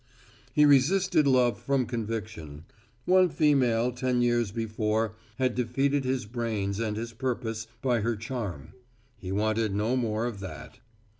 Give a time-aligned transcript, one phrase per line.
[0.51, 2.65] He resisted love from conviction.
[3.05, 8.73] One female ten years before had defeated his brains and his purpose by her charm.
[9.19, 10.79] He wanted no more of that.